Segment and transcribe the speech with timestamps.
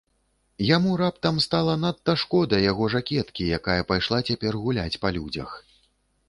[0.75, 5.49] Яму раптам стала надта шкода яго жакеткі, якая пайшла цяпер гуляць па людзях.